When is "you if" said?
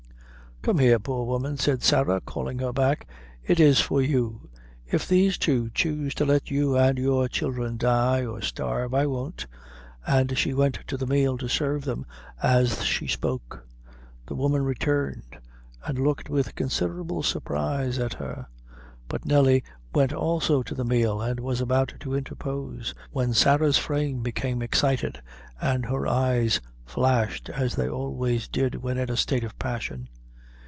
3.99-5.07